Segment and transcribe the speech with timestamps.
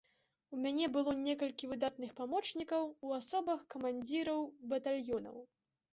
[0.55, 4.41] У мяне было некалькі выдатных памочнікаў у асобах камандзіраў
[4.73, 5.37] батальёнаў.